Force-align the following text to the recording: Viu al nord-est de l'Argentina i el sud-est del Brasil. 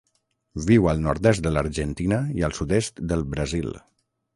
Viu 0.69 0.89
al 0.93 1.03
nord-est 1.03 1.45
de 1.49 1.53
l'Argentina 1.57 2.21
i 2.41 2.49
el 2.51 2.59
sud-est 2.63 3.07
del 3.13 3.27
Brasil. 3.37 3.75